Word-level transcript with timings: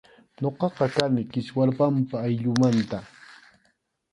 Ñuqaqa 0.41 0.85
kani 0.95 1.21
Kiswarpampa 1.31 2.17
ayllumanta. 2.27 2.99